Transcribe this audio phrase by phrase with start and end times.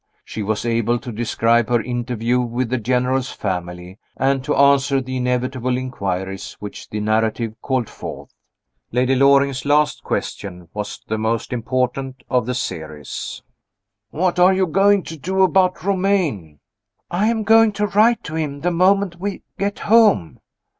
[0.25, 5.17] She was able to describe her interview with the General's family, and to answer the
[5.17, 8.33] inevitable inquiries which the narrative called forth.
[8.91, 13.43] Lady Loring's last question was the most important of the series:
[14.09, 16.57] "What are you going to do about Romayne?"
[17.11, 20.39] "I am going to write to him the moment we get home."